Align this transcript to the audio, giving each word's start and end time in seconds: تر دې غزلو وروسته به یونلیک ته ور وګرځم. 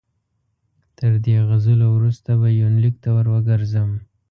تر 0.97 1.11
دې 1.25 1.35
غزلو 1.49 1.87
وروسته 1.93 2.31
به 2.41 2.47
یونلیک 2.59 2.95
ته 3.03 3.09
ور 3.15 3.25
وګرځم. 3.33 3.89